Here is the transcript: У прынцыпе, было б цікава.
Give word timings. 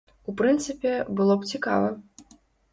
У 0.31 0.33
прынцыпе, 0.39 0.93
было 1.21 1.37
б 1.43 1.51
цікава. 1.53 1.95